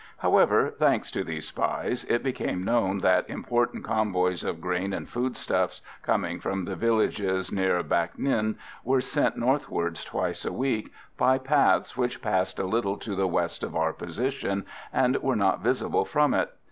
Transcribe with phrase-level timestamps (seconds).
[0.17, 5.37] However, thanks to these spies, it became known that important convoys of grain and food
[5.37, 11.37] stuffs, coming from the villages near Bac Ninh, were sent northwards twice a week, by
[11.37, 16.03] paths which passed a little to the west of our position, and were not visible
[16.03, 16.49] from it.